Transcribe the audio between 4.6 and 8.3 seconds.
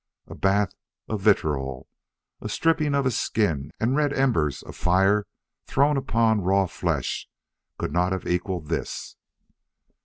of fire thrown upon raw flesh, could not have